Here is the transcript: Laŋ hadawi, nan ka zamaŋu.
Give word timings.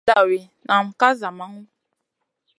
Laŋ 0.03 0.07
hadawi, 0.07 0.39
nan 0.67 0.85
ka 0.99 1.07
zamaŋu. 1.19 1.61